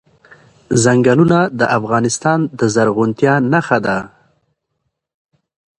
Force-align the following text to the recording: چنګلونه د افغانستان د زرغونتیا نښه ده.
چنګلونه 0.81 1.39
د 1.59 1.61
افغانستان 1.77 2.39
د 2.59 2.61
زرغونتیا 2.73 3.33
نښه 3.51 3.77
ده. 3.85 3.97